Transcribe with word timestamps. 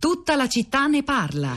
Tutta 0.00 0.34
la 0.34 0.48
città 0.48 0.86
ne 0.86 1.02
parla. 1.02 1.54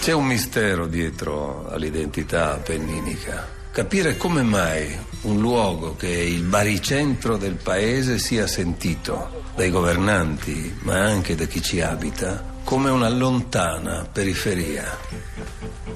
C'è 0.00 0.12
un 0.12 0.24
mistero 0.24 0.86
dietro 0.86 1.68
all'identità 1.68 2.54
appenninica. 2.54 3.46
Capire 3.70 4.16
come 4.16 4.42
mai 4.42 4.96
un 5.24 5.40
luogo 5.40 5.94
che 5.94 6.08
è 6.08 6.20
il 6.20 6.40
baricentro 6.44 7.36
del 7.36 7.56
paese 7.56 8.18
sia 8.18 8.46
sentito 8.46 9.42
dai 9.54 9.68
governanti, 9.68 10.74
ma 10.84 11.00
anche 11.00 11.34
da 11.34 11.44
chi 11.44 11.60
ci 11.60 11.82
abita, 11.82 12.42
come 12.64 12.88
una 12.88 13.10
lontana 13.10 14.08
periferia. 14.10 14.86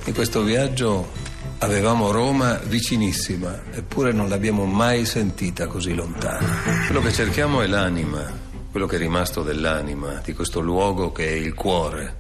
In 0.05 0.13
questo 0.13 0.43
viaggio 0.43 1.13
avevamo 1.61 2.11
Roma 2.11 2.61
vicinissima, 2.63 3.63
eppure 3.71 4.13
non 4.13 4.29
l'abbiamo 4.29 4.67
mai 4.67 5.07
sentita 5.07 5.67
così 5.67 5.95
lontana. 5.95 6.85
Quello 6.85 7.01
che 7.01 7.11
cerchiamo 7.11 7.63
è 7.63 7.67
l'anima 7.67 8.48
quello 8.71 8.87
che 8.87 8.97
è 8.97 8.99
rimasto 8.99 9.43
dell'anima, 9.43 10.21
di 10.25 10.33
questo 10.35 10.61
luogo 10.61 11.13
che 11.13 11.27
è 11.27 11.33
il 11.33 11.55
cuore 11.55 12.17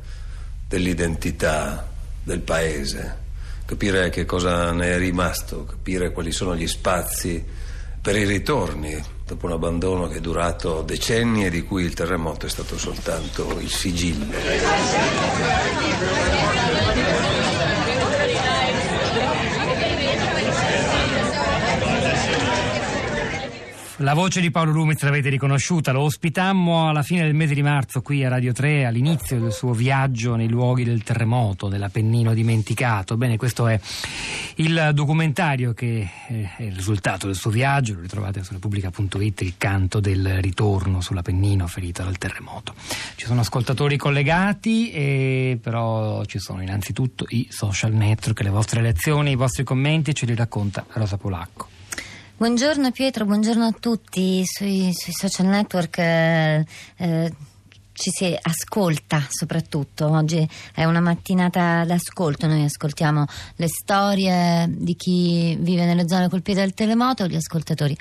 dell'identità 0.66 1.88
del 2.22 2.40
paese, 2.40 3.16
capire 3.64 4.10
che 4.10 4.24
cosa 4.24 4.72
ne 4.72 4.92
è 4.92 4.98
rimasto, 4.98 5.64
capire 5.64 6.12
quali 6.12 6.32
sono 6.32 6.56
gli 6.56 6.66
spazi 6.66 7.44
per 8.00 8.16
i 8.16 8.24
ritorni 8.24 9.16
dopo 9.26 9.46
un 9.46 9.52
abbandono 9.52 10.08
che 10.08 10.16
è 10.16 10.20
durato 10.20 10.82
decenni 10.82 11.44
e 11.44 11.50
di 11.50 11.62
cui 11.62 11.84
il 11.84 11.92
terremoto 11.92 12.46
è 12.46 12.48
stato 12.48 12.78
soltanto 12.78 13.58
il 13.60 13.70
sigillo. 13.70 14.26
La 24.00 24.14
voce 24.14 24.40
di 24.40 24.52
Paolo 24.52 24.70
Lumiz 24.70 25.02
l'avete 25.02 25.28
riconosciuta, 25.28 25.90
lo 25.90 26.02
ospitammo 26.02 26.88
alla 26.88 27.02
fine 27.02 27.24
del 27.24 27.34
mese 27.34 27.54
di 27.54 27.62
marzo 27.62 28.00
qui 28.00 28.24
a 28.24 28.28
Radio 28.28 28.52
3 28.52 28.84
all'inizio 28.84 29.40
del 29.40 29.50
suo 29.50 29.72
viaggio 29.72 30.36
nei 30.36 30.48
luoghi 30.48 30.84
del 30.84 31.02
terremoto, 31.02 31.66
dell'Appennino 31.66 32.32
dimenticato. 32.32 33.16
Bene, 33.16 33.36
questo 33.36 33.66
è 33.66 33.78
il 34.56 34.90
documentario 34.94 35.72
che 35.72 36.08
è 36.28 36.62
il 36.62 36.76
risultato 36.76 37.26
del 37.26 37.34
suo 37.34 37.50
viaggio, 37.50 37.94
lo 37.94 38.00
ritrovate 38.02 38.44
su 38.44 38.52
Repubblica.it, 38.52 39.40
il 39.40 39.54
canto 39.58 39.98
del 39.98 40.40
ritorno 40.42 41.00
sull'Appennino 41.00 41.66
ferito 41.66 42.04
dal 42.04 42.18
terremoto. 42.18 42.74
Ci 43.16 43.26
sono 43.26 43.40
ascoltatori 43.40 43.96
collegati, 43.96 44.92
e 44.92 45.58
però 45.60 46.24
ci 46.24 46.38
sono 46.38 46.62
innanzitutto 46.62 47.26
i 47.30 47.48
social 47.50 47.92
network, 47.94 48.42
le 48.42 48.50
vostre 48.50 48.80
lezioni, 48.80 49.32
i 49.32 49.36
vostri 49.36 49.64
commenti, 49.64 50.14
ce 50.14 50.24
li 50.24 50.36
racconta 50.36 50.86
Rosa 50.92 51.16
Polacco. 51.16 51.77
Buongiorno 52.38 52.92
Pietro, 52.92 53.24
buongiorno 53.24 53.66
a 53.66 53.72
tutti 53.72 54.44
sui, 54.46 54.92
sui 54.94 55.12
social 55.12 55.46
network. 55.46 55.98
Eh, 55.98 56.64
ci 57.98 58.10
si 58.10 58.38
ascolta 58.40 59.26
soprattutto. 59.28 60.08
Oggi 60.08 60.48
è 60.72 60.84
una 60.84 61.00
mattinata 61.00 61.84
d'ascolto, 61.84 62.46
noi 62.46 62.62
ascoltiamo 62.62 63.24
le 63.56 63.66
storie 63.66 64.66
di 64.70 64.94
chi 64.94 65.56
vive 65.60 65.84
nelle 65.84 66.08
zone 66.08 66.28
colpite 66.28 66.60
dal 66.60 66.74
terremoto, 66.74 67.26
gli 67.26 67.34
ascoltatori 67.34 67.96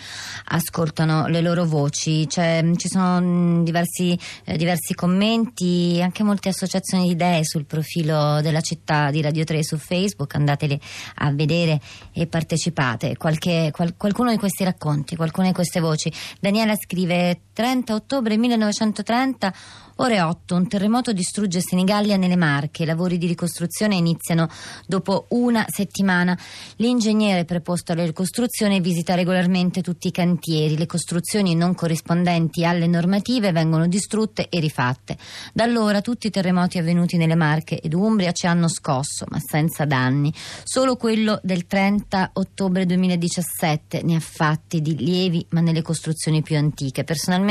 ascoltano 0.50 1.26
le 1.28 1.42
loro 1.42 1.66
voci, 1.66 2.30
cioè, 2.30 2.64
ci 2.76 2.88
sono 2.88 3.64
diversi, 3.64 4.18
eh, 4.44 4.56
diversi, 4.56 4.94
commenti, 4.94 6.00
anche 6.00 6.22
molte 6.22 6.50
associazioni 6.50 7.06
di 7.06 7.12
idee 7.12 7.44
sul 7.44 7.66
profilo 7.66 8.40
della 8.42 8.62
città 8.62 9.10
di 9.10 9.22
Radio 9.22 9.44
3 9.44 9.64
su 9.64 9.78
Facebook, 9.78 10.36
andateli 10.36 10.80
a 11.16 11.32
vedere 11.32 11.82
e 12.14 12.28
partecipate. 12.28 13.18
Qualche, 13.18 13.72
qual, 13.74 13.96
qualcuno 13.98 14.30
di 14.30 14.38
questi 14.38 14.64
racconti, 14.64 15.16
qualcuna 15.16 15.48
di 15.48 15.54
queste 15.54 15.80
voci. 15.80 16.12
Daniela 16.40 16.76
scrive 16.76 17.42
30 17.58 17.96
ottobre 17.96 18.38
1930 18.38 19.52
Ore 20.00 20.22
8, 20.22 20.54
un 20.54 20.68
terremoto 20.68 21.12
distrugge 21.12 21.60
Senigallia 21.60 22.18
nelle 22.18 22.36
Marche. 22.36 22.84
I 22.84 22.86
lavori 22.86 23.18
di 23.18 23.26
ricostruzione 23.26 23.96
iniziano 23.96 24.48
dopo 24.86 25.26
una 25.30 25.66
settimana. 25.68 26.38
L'ingegnere 26.76 27.46
preposto 27.46 27.94
alla 27.94 28.06
ricostruzione 28.06 28.80
visita 28.80 29.16
regolarmente 29.16 29.82
tutti 29.82 30.10
i 30.10 30.12
cantieri. 30.12 30.78
Le 30.78 30.86
costruzioni 30.86 31.56
non 31.56 31.74
corrispondenti 31.74 32.64
alle 32.64 32.86
normative 32.86 33.52
vengono 33.52 33.88
distrutte 33.88 34.50
e 34.50 34.60
rifatte. 34.60 35.18
Da 35.52 35.64
allora 35.64 36.02
tutti 36.02 36.28
i 36.28 36.32
terremoti 36.32 36.78
avvenuti 36.78 37.18
nelle 37.18 37.36
Marche 37.36 37.80
ed 37.80 37.96
Umbria 37.96 38.34
ci 38.34 38.46
hanno 38.46 38.68
scosso, 38.68 39.26
ma 39.30 39.40
senza 39.44 39.86
danni. 39.86 40.32
Solo 40.64 40.96
quello 40.96 41.40
del 41.42 41.66
30 41.66 42.32
ottobre 42.34 42.86
2017 42.86 44.04
ne 44.04 44.18
ha 44.18 44.20
fatti 44.20 44.80
di 44.80 44.96
lievi, 44.96 45.44
ma 45.50 45.62
nelle 45.62 45.82
costruzioni 45.82 46.44
più 46.44 46.56
antiche. 46.56 47.04
Personalmente 47.04 47.47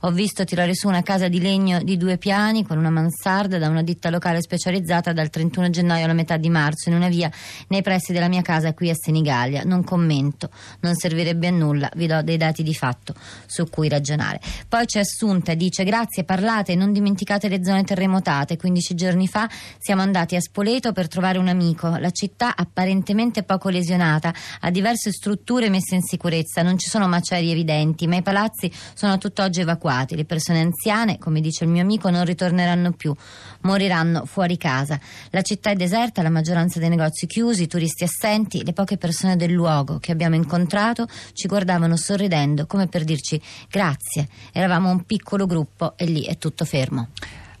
ho 0.00 0.10
visto 0.10 0.44
tirare 0.44 0.74
su 0.74 0.88
una 0.88 1.02
casa 1.02 1.28
di 1.28 1.40
legno 1.40 1.82
di 1.82 1.96
due 1.96 2.18
piani 2.18 2.64
con 2.64 2.78
una 2.78 2.90
mansarda 2.90 3.58
da 3.58 3.68
una 3.68 3.82
ditta 3.82 4.10
locale 4.10 4.40
specializzata 4.40 5.12
dal 5.12 5.30
31 5.30 5.70
gennaio 5.70 6.04
alla 6.04 6.14
metà 6.14 6.36
di 6.36 6.48
marzo 6.48 6.88
in 6.88 6.94
una 6.94 7.08
via 7.08 7.30
nei 7.68 7.82
pressi 7.82 8.12
della 8.12 8.28
mia 8.28 8.42
casa 8.42 8.72
qui 8.74 8.90
a 8.90 8.94
Senigallia. 8.94 9.62
Non 9.64 9.84
commento, 9.84 10.50
non 10.80 10.94
servirebbe 10.94 11.48
a 11.48 11.50
nulla, 11.50 11.90
vi 11.94 12.06
do 12.06 12.22
dei 12.22 12.36
dati 12.36 12.62
di 12.62 12.74
fatto 12.74 13.14
su 13.46 13.68
cui 13.68 13.88
ragionare. 13.88 14.40
Poi 14.68 14.86
c'è 14.86 15.00
Assunta, 15.00 15.54
dice 15.54 15.82
grazie, 15.84 16.24
parlate, 16.24 16.74
non 16.74 16.92
dimenticate 16.92 17.48
le 17.48 17.64
zone 17.64 17.84
terremotate. 17.84 18.56
15 18.56 18.94
giorni 18.94 19.26
fa 19.26 19.48
siamo 19.78 20.02
andati 20.02 20.36
a 20.36 20.40
Spoleto 20.40 20.92
per 20.92 21.08
trovare 21.08 21.38
un 21.38 21.48
amico. 21.48 21.96
La 21.96 22.10
città 22.10 22.54
apparentemente 22.54 23.42
poco 23.42 23.68
lesionata, 23.70 24.32
ha 24.60 24.70
diverse 24.70 25.10
strutture 25.10 25.68
messe 25.68 25.94
in 25.94 26.02
sicurezza, 26.02 26.62
non 26.62 26.78
ci 26.78 26.88
sono 26.88 27.08
macerie 27.08 27.52
evidenti, 27.52 28.06
ma 28.06 28.16
i 28.16 28.22
palazzi 28.22 28.70
sono 28.94 29.18
tutt'oggi 29.30 29.60
evacuati. 29.60 30.16
Le 30.16 30.24
persone 30.24 30.60
anziane, 30.60 31.18
come 31.18 31.40
dice 31.40 31.64
il 31.64 31.70
mio 31.70 31.82
amico 31.82 32.10
non 32.10 32.24
ritorneranno 32.24 32.92
più, 32.92 33.14
moriranno 33.62 34.26
fuori 34.26 34.56
casa. 34.56 34.98
La 35.30 35.42
città 35.42 35.70
è 35.70 35.74
deserta, 35.74 36.22
la 36.22 36.30
maggioranza 36.30 36.78
dei 36.78 36.88
negozi 36.88 37.26
chiusi, 37.26 37.62
i 37.62 37.66
turisti 37.68 38.04
assenti, 38.04 38.64
le 38.64 38.72
poche 38.72 38.96
persone 38.96 39.36
del 39.36 39.52
luogo 39.52 39.98
che 39.98 40.12
abbiamo 40.12 40.34
incontrato 40.34 41.06
ci 41.32 41.46
guardavano 41.46 41.96
sorridendo 41.96 42.66
come 42.66 42.88
per 42.88 43.04
dirci 43.04 43.40
grazie. 43.68 44.28
Eravamo 44.52 44.90
un 44.90 45.04
piccolo 45.04 45.46
gruppo 45.46 45.96
e 45.96 46.04
lì 46.04 46.24
è 46.24 46.36
tutto 46.36 46.64
fermo. 46.64 47.08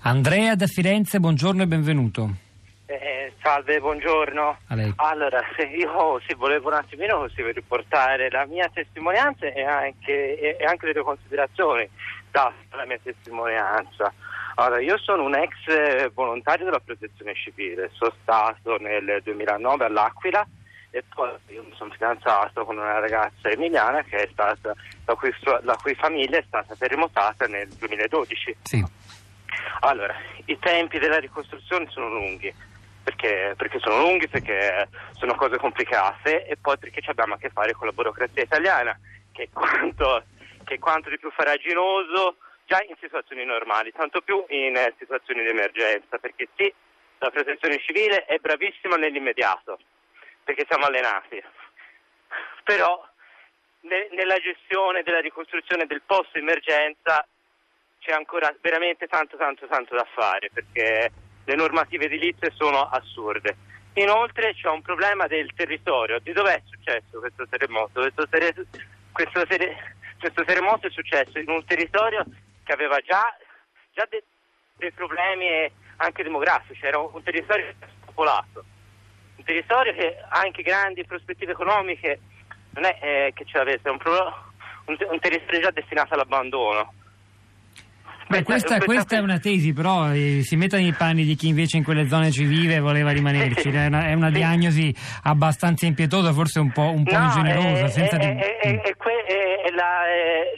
Andrea 0.00 0.54
da 0.56 0.66
Firenze, 0.66 1.20
buongiorno 1.20 1.62
e 1.62 1.66
benvenuto. 1.66 2.49
Salve, 3.42 3.80
buongiorno. 3.80 4.58
Allora, 4.96 5.40
io 5.74 6.20
sì, 6.26 6.34
volevo 6.34 6.68
un 6.68 6.74
attimino 6.74 7.18
così 7.18 7.42
riportare 7.52 8.30
la 8.30 8.44
mia 8.44 8.68
testimonianza 8.72 9.46
e 9.46 9.64
anche, 9.64 10.58
e 10.58 10.64
anche 10.64 10.86
le 10.86 10.92
tue 10.92 11.02
considerazioni 11.02 11.88
la 12.32 12.84
mia 12.86 12.98
testimonianza. 13.02 14.12
Allora, 14.56 14.80
io 14.80 14.98
sono 14.98 15.24
un 15.24 15.34
ex 15.34 15.52
eh, 15.68 16.10
volontario 16.12 16.66
della 16.66 16.80
protezione 16.80 17.34
civile, 17.34 17.90
sono 17.94 18.12
stato 18.20 18.76
nel 18.78 19.20
2009 19.22 19.86
all'Aquila 19.86 20.46
e 20.90 21.02
poi 21.14 21.30
io 21.48 21.62
mi 21.62 21.74
sono 21.76 21.90
fidanzato 21.92 22.64
con 22.64 22.76
una 22.76 22.98
ragazza 22.98 23.48
emiliana 23.48 24.02
che 24.02 24.24
è 24.24 24.28
stata, 24.32 24.74
la, 25.06 25.14
cui, 25.14 25.32
la 25.62 25.76
cui 25.80 25.94
famiglia 25.94 26.38
è 26.38 26.44
stata 26.46 26.74
terremotata 26.74 27.46
nel 27.46 27.68
2012. 27.68 28.56
Sì. 28.62 28.84
Allora, 29.80 30.14
i 30.44 30.58
tempi 30.58 30.98
della 30.98 31.18
ricostruzione 31.18 31.86
sono 31.88 32.08
lunghi, 32.08 32.52
perché, 33.10 33.54
perché, 33.56 33.78
sono 33.80 33.98
lunghi, 33.98 34.28
perché 34.28 34.88
sono 35.12 35.34
cose 35.34 35.58
complicate 35.58 36.46
e 36.46 36.56
poi 36.56 36.78
perché 36.78 37.02
abbiamo 37.06 37.34
a 37.34 37.38
che 37.38 37.50
fare 37.50 37.72
con 37.72 37.86
la 37.86 37.92
burocrazia 37.92 38.42
italiana, 38.42 38.98
che 39.32 39.48
quanto 39.52 40.24
che 40.64 40.78
quanto 40.78 41.08
di 41.08 41.18
più 41.18 41.30
faraginoso 41.32 42.36
già 42.64 42.80
in 42.86 42.94
situazioni 43.00 43.44
normali, 43.44 43.90
tanto 43.90 44.20
più 44.20 44.44
in 44.48 44.76
situazioni 44.98 45.42
di 45.42 45.48
emergenza, 45.48 46.18
perché 46.18 46.48
sì, 46.54 46.72
la 47.18 47.30
protezione 47.30 47.80
civile 47.80 48.24
è 48.24 48.38
bravissima 48.38 48.94
nell'immediato, 48.96 49.78
perché 50.44 50.64
siamo 50.68 50.86
allenati, 50.86 51.42
però 52.62 53.04
ne, 53.80 54.08
nella 54.12 54.36
gestione 54.36 55.02
della 55.02 55.20
ricostruzione 55.20 55.86
del 55.86 56.02
post 56.06 56.36
emergenza 56.36 57.26
c'è 57.98 58.12
ancora 58.12 58.54
veramente 58.60 59.08
tanto 59.08 59.36
tanto 59.36 59.66
tanto 59.66 59.96
da 59.96 60.06
fare, 60.14 60.50
perché 60.52 61.10
le 61.44 61.54
normative 61.54 62.06
edilizie 62.06 62.52
sono 62.54 62.88
assurde. 62.88 63.56
Inoltre 63.94 64.54
c'è 64.54 64.68
un 64.68 64.82
problema 64.82 65.26
del 65.26 65.52
territorio, 65.54 66.18
di 66.20 66.32
dove 66.32 66.54
è 66.54 66.62
successo 66.64 67.18
questo 67.18 67.46
terremoto? 67.48 68.00
Questo, 68.00 68.28
ter- 68.28 68.66
questo 69.12 69.46
ter- 69.46 69.94
questo 70.20 70.44
terremoto 70.44 70.86
è 70.86 70.90
successo 70.90 71.38
in 71.38 71.48
un 71.48 71.64
territorio 71.64 72.24
che 72.62 72.72
aveva 72.72 72.98
già, 73.00 73.24
già 73.92 74.06
de- 74.08 74.22
dei 74.76 74.92
problemi 74.92 75.70
anche 75.96 76.22
demografici, 76.22 76.84
era 76.84 76.98
un 76.98 77.22
territorio 77.22 77.74
popolato, 78.04 78.64
un 79.36 79.44
territorio 79.44 79.92
che 79.94 80.18
ha 80.28 80.40
anche 80.40 80.62
grandi 80.62 81.04
prospettive 81.04 81.52
economiche, 81.52 82.20
non 82.72 82.84
è 82.84 82.98
eh, 83.00 83.32
che 83.34 83.44
ce 83.44 83.58
l'avesse, 83.58 83.88
è 83.88 83.90
un, 83.90 83.98
pro- 83.98 84.52
un, 84.86 84.96
un 85.10 85.18
territorio 85.18 85.60
già 85.60 85.70
destinato 85.70 86.14
all'abbandono. 86.14 86.94
Beh, 88.30 88.44
questa, 88.44 88.78
questa, 88.78 89.16
è 89.16 89.18
una 89.18 89.40
tesi, 89.40 89.72
però 89.72 90.12
eh, 90.12 90.42
si 90.44 90.54
mettono 90.54 90.82
nei 90.82 90.92
panni 90.92 91.24
di 91.24 91.34
chi 91.34 91.48
invece 91.48 91.78
in 91.78 91.82
quelle 91.82 92.06
zone 92.06 92.30
ci 92.30 92.44
vive 92.44 92.76
e 92.76 92.78
voleva 92.78 93.10
rimanerci. 93.10 93.70
È 93.70 93.86
una, 93.86 94.06
è 94.06 94.12
una 94.12 94.30
diagnosi 94.30 94.94
abbastanza 95.24 95.84
impietosa, 95.86 96.32
forse 96.32 96.60
un 96.60 96.70
po', 96.70 96.92
un 96.92 97.02
po 97.02 97.18
no, 97.18 97.24
ingenerosa. 97.24 97.86
È, 97.86 98.08
è, 98.08 98.16
di... 98.18 98.26
è, 98.26 98.80
è, 98.80 99.70
la, 99.72 100.04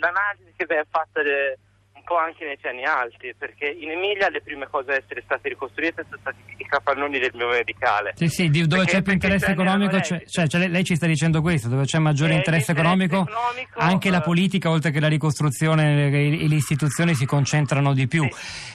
l'analisi 0.01 0.53
che 0.55 0.67
viene 0.67 0.85
fatta 0.91 1.23
de, 1.23 1.59
un 1.95 2.03
po' 2.05 2.19
anche 2.19 2.45
nei 2.45 2.59
piani 2.59 2.85
alti, 2.85 3.35
perché 3.39 3.69
in 3.69 3.91
Emilia 3.91 4.29
le 4.29 4.43
prime 4.43 4.69
cose 4.69 4.91
a 4.91 4.97
essere 4.97 5.23
state 5.25 5.49
ricostruite 5.49 6.05
sono 6.05 6.19
stati 6.21 6.37
i 6.45 6.52
capannoni 6.73 7.19
del 7.19 7.33
mio 7.35 7.49
medicale. 7.49 8.15
Sì, 8.17 8.29
sì, 8.29 8.49
dove 8.49 8.67
Perché- 8.67 8.93
c'è 8.93 9.03
più 9.03 9.13
interesse 9.13 9.51
economico, 9.51 9.99
c'è- 10.01 10.25
cioè, 10.27 10.47
cioè, 10.49 10.69
lei- 10.69 10.85
ci 10.85 10.97
sta 10.97 11.07
dicendo 11.07 11.43
questo, 11.43 11.69
dove 11.69 11.85
c'è 11.85 11.99
maggiore 11.99 12.33
Eh, 12.33 12.37
interesse 12.37 12.73
l'interesse 12.73 12.73
economico, 12.73 13.29
anche 13.77 14.09
la 14.11 14.19
eh, 14.19 14.23
politica, 14.23 14.71
oltre 14.71 14.91
che 14.91 15.01
la 15.01 15.09
ricostruzione 15.09 16.07
e 16.09 16.49
le 16.49 16.55
istituzioni 16.55 17.15
si 17.15 17.27
concentrano 17.27 17.93
di 17.93 18.07
più. 18.09 18.23
Sì, 18.25 18.31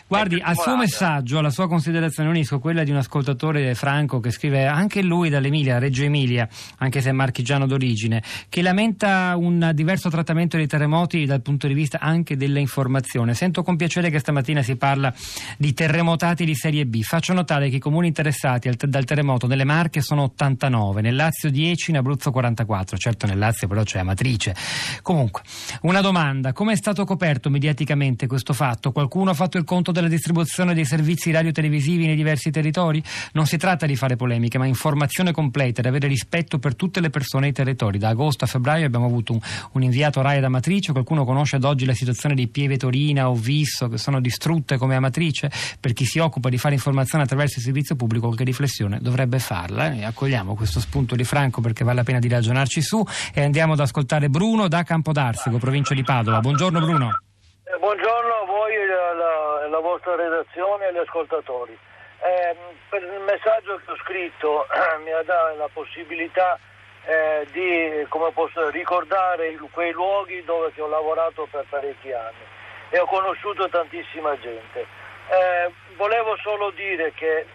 Guardi, 0.07 0.39
al 0.41 0.55
suo 0.55 0.77
messaggio, 0.77 1.39
alla 1.39 1.49
sua 1.49 1.67
considerazione 1.67 2.29
unisco 2.29 2.59
quella 2.59 2.83
di 2.83 2.91
un 2.91 2.97
ascoltatore 2.97 3.75
franco 3.75 4.19
che 4.21 4.31
scrive 4.31 4.65
anche 4.65 5.01
lui 5.01 5.29
dall'Emilia, 5.29 5.79
Reggio 5.79 6.03
Emilia, 6.03 6.47
anche 6.77 7.01
se 7.01 7.09
è 7.09 7.11
marchigiano 7.11 7.65
d'origine, 7.65 8.21
che 8.47 8.61
lamenta 8.61 9.33
un 9.35 9.71
diverso 9.73 10.09
trattamento 10.09 10.55
dei 10.55 10.67
terremoti 10.67 11.25
dal 11.25 11.41
punto 11.41 11.67
di 11.67 11.73
vista 11.73 11.99
anche 11.99 12.37
dell'informazione. 12.37 13.33
Sento 13.33 13.63
con 13.63 13.75
piacere 13.75 14.09
che 14.09 14.19
stamattina 14.19 14.61
si 14.61 14.75
parla 14.77 15.13
di 15.57 15.73
terremotati 15.73 16.45
di 16.45 16.55
serie 16.55 16.85
B. 16.85 17.01
Faccio 17.01 17.33
notare 17.33 17.69
che 17.69 17.75
i 17.75 17.79
comuni 17.87 18.07
interessati 18.07 18.67
al- 18.67 18.75
dal 18.75 19.05
terremoto 19.05 19.47
nelle 19.47 19.63
Marche 19.63 20.01
sono 20.01 20.23
89, 20.23 20.99
nel 20.99 21.15
Lazio 21.15 21.49
10, 21.49 21.91
in 21.91 21.97
Abruzzo 21.97 22.31
44. 22.31 22.97
Certo 22.97 23.25
nel 23.27 23.37
Lazio 23.37 23.69
però 23.69 23.83
c'è 23.83 23.99
Amatrice. 23.99 24.53
Comunque, 25.01 25.41
una 25.83 26.01
domanda, 26.01 26.51
come 26.51 26.73
è 26.73 26.75
stato 26.75 27.05
coperto 27.05 27.49
mediaticamente 27.49 28.27
questo 28.27 28.51
fatto? 28.51 28.91
Qualcuno 28.91 29.29
ha 29.29 29.33
fatto 29.33 29.57
il 29.57 29.63
conto 29.63 29.93
della 29.93 30.09
distribuzione 30.09 30.73
dei 30.73 30.83
servizi 30.83 31.31
radiotelevisivi 31.31 32.05
nei 32.05 32.17
diversi 32.17 32.51
territori? 32.51 33.01
Non 33.31 33.45
si 33.45 33.55
tratta 33.55 33.85
di 33.85 33.95
fare 33.95 34.17
polemiche, 34.17 34.57
ma 34.57 34.65
informazione 34.65 35.31
completa 35.31 35.79
ed 35.79 35.85
avere 35.85 36.07
rispetto 36.07 36.59
per 36.59 36.75
tutte 36.75 36.99
le 36.99 37.09
persone 37.09 37.45
e 37.45 37.49
i 37.51 37.53
territori. 37.53 37.97
Da 37.97 38.09
agosto 38.09 38.43
a 38.43 38.47
febbraio 38.47 38.85
abbiamo 38.85 39.05
avuto 39.05 39.31
un, 39.31 39.39
un 39.71 39.81
inviato 39.81 40.21
RAI 40.21 40.39
ad 40.39 40.43
Amatrice, 40.43 40.91
qualcuno 40.91 41.23
conosce 41.23 41.55
ad 41.55 41.63
oggi 41.63 41.85
la 41.85 41.93
situazione 41.93 42.35
di 42.35 42.47
Pieve 42.47 42.75
Torina 42.75 43.29
o 43.29 43.33
Visso 43.33 43.87
che 43.87 43.97
sono 43.97 44.19
distrutte 44.19 44.75
come 44.75 44.95
Amatrice? 44.95 45.49
Per 45.79 45.93
chi 45.93 46.03
si 46.03 46.19
occupa 46.19 46.49
di 46.49 46.57
fare 46.57 46.73
informazione 46.73 47.23
attraverso 47.23 47.59
il 47.59 47.65
servizio 47.77 47.95
pubblico 47.95 48.25
qualche 48.25 48.43
riflessione 48.43 48.97
dovrebbe 48.99 49.37
farla 49.37 49.93
e 49.93 50.03
accogliamo 50.03 50.55
questo 50.55 50.79
spunto 50.79 51.15
di 51.15 51.23
Franco 51.23 51.61
perché 51.61 51.83
vale 51.83 51.97
la 51.97 52.03
pena 52.03 52.17
di 52.17 52.27
ragionarci 52.27 52.81
su 52.81 53.03
e 53.33 53.43
andiamo 53.43 53.73
ad 53.73 53.79
ascoltare 53.79 54.29
Bruno 54.29 54.67
da 54.67 54.81
Campodarsego, 54.81 55.59
provincia 55.59 55.93
di 55.93 56.03
Padova. 56.03 56.39
Buongiorno 56.39 56.79
Bruno. 56.79 57.21
Eh, 57.65 57.77
Buongiorno 57.77 58.33
a 58.33 58.45
voi 58.45 58.73
e 58.73 58.81
alla, 58.81 59.65
alla 59.65 59.79
vostra 59.79 60.15
redazione 60.15 60.85
e 60.85 60.87
agli 60.87 60.97
ascoltatori. 60.97 61.77
Ehm, 62.17 62.57
per 62.89 63.03
il 63.03 63.21
messaggio 63.21 63.77
che 63.85 63.91
ho 63.91 63.97
scritto 64.01 64.65
mi 65.05 65.11
ha 65.11 65.21
dato 65.21 65.57
la 65.57 65.69
possibilità 65.71 66.57
eh, 67.05 67.45
di 67.51 68.07
posso, 68.33 68.69
ricordare 68.69 69.55
quei 69.69 69.91
luoghi 69.91 70.43
dove 70.45 70.73
ho 70.75 70.87
lavorato 70.87 71.47
per 71.51 71.65
parecchi 71.69 72.11
anni 72.11 72.41
e 72.89 72.97
ho 72.97 73.05
conosciuto 73.05 73.69
tantissima 73.69 74.35
gente. 74.39 74.81
Eh, 75.29 75.69
volevo 75.97 76.37
solo 76.41 76.71
dire 76.71 77.11
che 77.13 77.45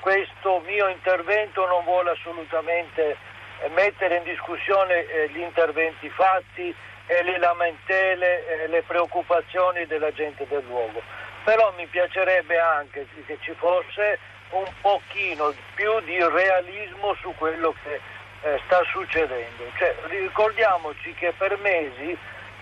questo 0.00 0.60
mio 0.66 0.88
intervento 0.88 1.66
non 1.66 1.84
vuole 1.84 2.10
assolutamente 2.10 3.16
eh, 3.60 3.68
mettere 3.70 4.16
in 4.16 4.22
discussione 4.24 5.06
eh, 5.06 5.28
gli 5.30 5.40
interventi 5.40 6.08
fatti 6.10 6.74
e 7.06 7.22
le 7.22 7.38
lamentele 7.38 8.46
e 8.46 8.66
le 8.68 8.82
preoccupazioni 8.82 9.86
della 9.86 10.12
gente 10.12 10.46
del 10.46 10.64
luogo. 10.66 11.00
Però 11.44 11.72
mi 11.76 11.86
piacerebbe 11.86 12.58
anche 12.58 13.06
che 13.26 13.38
ci 13.40 13.52
fosse 13.54 14.18
un 14.50 14.66
pochino 14.80 15.54
più 15.74 16.00
di 16.00 16.18
realismo 16.22 17.14
su 17.20 17.34
quello 17.36 17.74
che 17.82 18.00
eh, 18.42 18.60
sta 18.66 18.82
succedendo. 18.90 19.64
Cioè, 19.76 19.94
ricordiamoci 20.08 21.12
che 21.14 21.32
per 21.36 21.56
mesi 21.58 22.16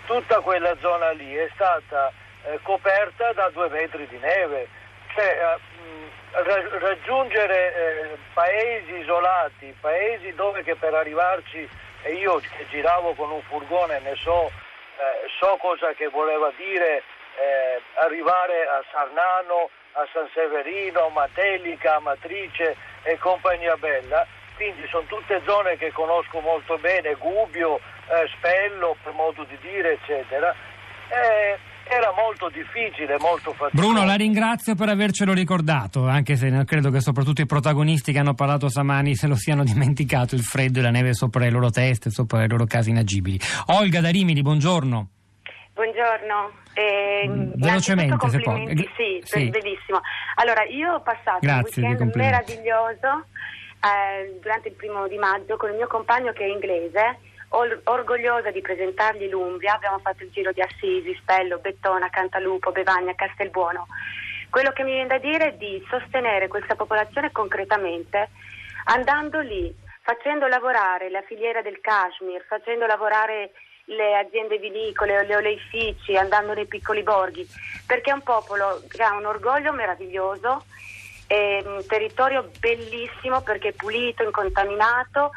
tutta 0.06 0.40
quella 0.40 0.76
zona 0.80 1.10
lì 1.10 1.34
è 1.34 1.48
stata 1.54 2.12
eh, 2.44 2.58
coperta 2.62 3.32
da 3.32 3.50
due 3.50 3.68
metri 3.68 4.06
di 4.06 4.18
neve. 4.18 4.68
Cioè, 5.16 5.58
eh, 6.34 6.78
raggiungere 6.78 7.74
eh, 7.74 8.18
paesi 8.34 8.96
isolati, 8.98 9.74
paesi 9.80 10.34
dove 10.34 10.62
per 10.74 10.92
arrivarci, 10.92 11.66
e 12.02 12.12
io 12.12 12.36
che 12.36 12.66
giravo 12.68 13.14
con 13.14 13.30
un 13.30 13.40
furgone 13.48 13.98
ne 14.00 14.14
so, 14.16 14.44
eh, 14.48 15.26
so 15.40 15.56
cosa 15.56 15.94
che 15.94 16.08
voleva 16.08 16.52
dire 16.58 17.02
arrivare 17.94 18.66
a 18.66 18.82
Sarnano, 18.90 19.68
a 19.92 20.06
San 20.12 20.28
Severino, 20.32 21.06
a 21.06 21.10
Matelica, 21.10 21.96
a 21.96 22.00
Matrice 22.00 22.76
e 23.02 23.18
compagnia 23.18 23.76
bella, 23.76 24.26
quindi 24.56 24.86
sono 24.88 25.04
tutte 25.06 25.42
zone 25.44 25.76
che 25.76 25.92
conosco 25.92 26.40
molto 26.40 26.78
bene, 26.78 27.14
Gubbio, 27.14 27.78
Spello 28.36 28.96
per 29.02 29.12
modo 29.12 29.44
di 29.44 29.58
dire, 29.60 29.92
eccetera. 29.92 30.54
Eh, 31.08 31.58
era 31.88 32.12
molto 32.16 32.48
difficile, 32.48 33.16
molto 33.18 33.52
faticoso. 33.52 33.70
Bruno, 33.72 34.04
la 34.04 34.14
ringrazio 34.14 34.74
per 34.74 34.88
avercelo 34.88 35.32
ricordato, 35.32 36.06
anche 36.06 36.36
se 36.36 36.48
non 36.48 36.64
credo 36.64 36.90
che 36.90 37.00
soprattutto 37.00 37.40
i 37.42 37.46
protagonisti 37.46 38.12
che 38.12 38.18
hanno 38.18 38.34
parlato 38.34 38.68
stamani 38.68 39.14
se 39.14 39.26
lo 39.26 39.36
siano 39.36 39.62
dimenticato 39.64 40.34
il 40.34 40.42
freddo 40.42 40.80
e 40.80 40.82
la 40.82 40.90
neve 40.90 41.14
sopra 41.14 41.40
le 41.44 41.50
loro 41.50 41.70
teste, 41.70 42.10
sopra 42.10 42.40
le 42.40 42.48
loro 42.48 42.64
case 42.66 42.90
inagibili. 42.90 43.38
Olga 43.66 44.00
da 44.00 44.08
Rimini, 44.08 44.42
buongiorno. 44.42 45.08
Buongiorno. 45.74 46.50
Eh, 46.72 47.28
velocemente, 47.56 48.28
se 48.30 48.40
può. 48.40 48.56
Sì, 48.56 49.20
Sì. 49.22 49.48
benissimo. 49.50 50.00
Allora, 50.36 50.64
io 50.64 50.94
ho 50.94 51.00
passato 51.02 51.38
Grazie, 51.40 51.82
un 51.82 51.88
weekend 51.90 52.14
meraviglioso 52.14 53.26
eh, 53.84 54.38
durante 54.40 54.68
il 54.68 54.74
primo 54.74 55.06
di 55.06 55.18
maggio 55.18 55.56
con 55.56 55.70
il 55.70 55.76
mio 55.76 55.86
compagno 55.86 56.32
che 56.32 56.44
è 56.44 56.48
inglese, 56.48 57.18
or- 57.48 57.80
orgogliosa 57.84 58.50
di 58.50 58.60
presentargli 58.60 59.28
l'Umbria. 59.28 59.74
Abbiamo 59.74 59.98
fatto 59.98 60.22
il 60.22 60.30
giro 60.30 60.52
di 60.52 60.60
Assisi, 60.60 61.16
Spello, 61.20 61.58
Bettona, 61.58 62.10
Cantalupo, 62.10 62.72
Bevagna, 62.72 63.14
Castelbuono. 63.14 63.86
Quello 64.50 64.72
che 64.72 64.82
mi 64.84 64.92
viene 64.92 65.08
da 65.08 65.18
dire 65.18 65.48
è 65.48 65.54
di 65.54 65.84
sostenere 65.88 66.48
questa 66.48 66.74
popolazione 66.74 67.32
concretamente 67.32 68.30
andando 68.84 69.40
lì, 69.40 69.74
facendo 70.02 70.46
lavorare 70.46 71.10
la 71.10 71.22
filiera 71.22 71.62
del 71.62 71.80
cashmere, 71.80 72.44
facendo 72.48 72.86
lavorare 72.86 73.52
le 73.86 74.16
aziende 74.16 74.58
vinicole 74.58 75.24
le 75.24 75.36
oleifici, 75.36 76.16
andando 76.16 76.54
nei 76.54 76.66
piccoli 76.66 77.02
borghi, 77.02 77.46
perché 77.86 78.10
è 78.10 78.14
un 78.14 78.22
popolo 78.22 78.82
che 78.88 79.02
ha 79.02 79.14
un 79.14 79.26
orgoglio 79.26 79.72
meraviglioso, 79.72 80.64
è 81.26 81.62
un 81.64 81.84
territorio 81.86 82.50
bellissimo 82.58 83.42
perché 83.42 83.68
è 83.68 83.72
pulito, 83.72 84.22
incontaminato. 84.22 85.30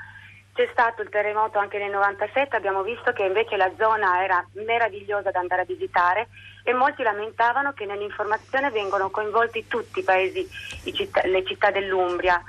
C'è 0.60 0.68
stato 0.74 1.02
il 1.04 1.08
terremoto 1.08 1.58
anche 1.58 1.78
nel 1.78 1.90
97, 1.90 2.54
abbiamo 2.54 2.84
visto 2.84 3.14
che 3.14 3.24
invece 3.24 3.56
la 3.56 3.72
zona 3.78 4.22
era 4.22 4.46
meravigliosa 4.68 5.32
da 5.32 5.40
andare 5.40 5.62
a 5.62 5.64
visitare 5.64 6.28
e 6.66 6.74
molti 6.74 7.02
lamentavano 7.02 7.72
che 7.72 7.86
nell'informazione 7.86 8.70
vengono 8.70 9.10
coinvolti 9.10 9.64
tutti 9.70 10.00
i 10.00 10.04
paesi, 10.04 10.46
i 10.84 10.94
città- 10.94 11.26
le 11.26 11.46
città 11.46 11.72
dell'Umbria. 11.72 12.44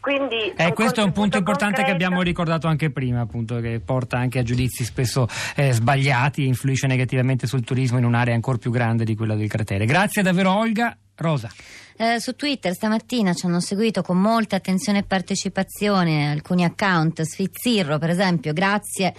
Quindi 0.00 0.54
Eh, 0.56 0.72
questo 0.72 1.00
è 1.00 1.04
un 1.04 1.12
punto 1.12 1.36
importante 1.36 1.82
che 1.82 1.90
concreto. 1.90 2.04
abbiamo 2.06 2.22
ricordato 2.22 2.68
anche 2.68 2.90
prima, 2.90 3.20
appunto, 3.20 3.60
che 3.60 3.82
porta 3.84 4.16
anche 4.16 4.38
a 4.38 4.42
giudizi 4.42 4.82
spesso 4.84 5.28
eh, 5.54 5.72
sbagliati 5.72 6.44
e 6.44 6.46
influisce 6.46 6.86
negativamente 6.86 7.46
sul 7.46 7.64
turismo 7.64 7.98
in 7.98 8.06
un'area 8.06 8.32
ancora 8.32 8.56
più 8.56 8.70
grande 8.70 9.04
di 9.04 9.14
quella 9.14 9.34
del 9.34 9.48
cratere. 9.48 9.84
Grazie 9.84 10.22
davvero 10.22 10.56
Olga. 10.56 10.96
Rosa. 11.14 11.50
Eh, 11.96 12.20
su 12.20 12.34
Twitter 12.34 12.72
stamattina 12.72 13.34
ci 13.34 13.46
hanno 13.46 13.60
seguito 13.60 14.02
con 14.02 14.18
molta 14.18 14.56
attenzione 14.56 14.98
e 14.98 15.02
partecipazione 15.02 16.30
alcuni 16.30 16.64
account, 16.64 17.22
Sfizzirro 17.22 17.98
per 17.98 18.10
esempio, 18.10 18.52
grazie 18.52 19.14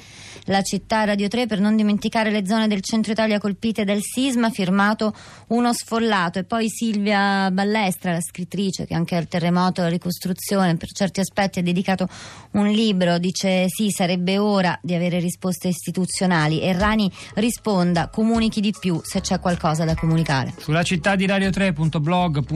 la 0.46 0.62
città 0.62 1.04
Radio 1.04 1.28
3 1.28 1.46
per 1.46 1.60
non 1.60 1.76
dimenticare 1.76 2.32
le 2.32 2.46
zone 2.46 2.68
del 2.68 2.82
centro 2.82 3.12
Italia 3.12 3.40
colpite 3.40 3.84
dal 3.84 4.02
sisma, 4.02 4.50
firmato 4.50 5.14
uno 5.48 5.74
sfollato. 5.74 6.40
E 6.40 6.44
poi 6.44 6.68
Silvia 6.70 7.50
Ballestra, 7.52 8.12
la 8.12 8.22
scrittrice 8.22 8.86
che 8.86 8.94
anche 8.94 9.16
al 9.16 9.28
terremoto 9.28 9.80
e 9.80 9.84
alla 9.84 9.92
ricostruzione 9.92 10.76
per 10.76 10.92
certi 10.92 11.20
aspetti 11.20 11.60
ha 11.60 11.64
dedicato 11.64 12.08
un 12.52 12.68
libro, 12.68 13.18
dice 13.20 13.66
sì 13.68 13.90
sarebbe 13.92 14.38
ora 14.38 14.78
di 14.82 14.94
avere 14.94 15.20
risposte 15.20 15.68
istituzionali. 15.68 16.62
E 16.62 16.74
Rani 16.74 17.12
risponda, 17.36 18.10
comunichi 18.10 18.62
di 18.62 18.74
più 18.78 19.00
se 19.04 19.22
c'è 19.22 19.40
qualcosa 19.40 19.86
da 19.86 19.96
comunicare. 19.96 20.54
Sulla 20.58 20.84
città 20.84 21.16
di 21.16 21.26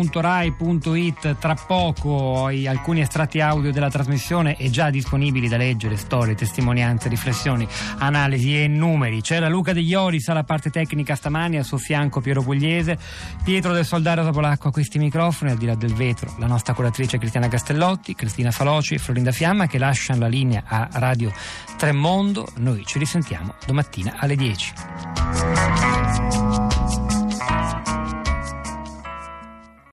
radio3.blog.rai.it 0.08 1.38
tra 1.38 1.56
poco 1.56 2.48
alcuni 2.48 3.02
estratti 3.02 3.42
audio 3.42 3.72
della 3.72 3.90
trasmissione 3.90 4.58
e 4.58 4.70
già 4.70 4.90
disponibili 4.90 5.48
da 5.48 5.58
leggere, 5.58 5.98
storie, 5.98 6.36
testimonianze, 6.36 7.10
riflessioni, 7.10 7.68
analisi 7.98 8.62
e 8.62 8.68
numeri. 8.68 9.22
C'era 9.22 9.48
Luca 9.50 9.74
De 9.74 9.82
Ioris 9.82 10.28
alla 10.30 10.44
parte 10.44 10.70
tecnica 10.70 11.16
stamani, 11.16 11.58
al 11.58 11.66
suo 11.66 11.78
fianco 11.78 12.22
Piero 12.22 12.42
Pugliese, 12.42 12.98
Pietro 13.44 13.74
del 13.74 13.86
Soldario 13.86 14.24
Topolacco 14.24 14.70
a 14.70 14.72
questi 14.72 14.98
microfoni, 15.00 15.52
al 15.52 15.58
di 15.58 15.66
là 15.66 15.76
del 15.76 15.94
vetro, 15.94 16.34
la 16.40 16.48
nostra 16.48 16.74
curatrice 16.74 17.18
Cristiana 17.18 17.48
Castellotti, 17.48 18.16
Cristina 18.16 18.52
Faloci 18.52 18.96
e 18.96 18.98
Florinda 18.98 19.32
Fiamma 19.32 19.68
che 19.68 19.78
lasciano 19.78 20.22
la 20.22 20.28
linea 20.28 20.64
a 20.66 20.88
Radio 20.94 21.32
Tremondo. 21.78 22.48
Noi 22.58 22.86
ci 22.86 23.00
risentiamo 23.00 23.56
domattina 23.66 24.16
alle 24.18 24.36
10. 24.36 24.74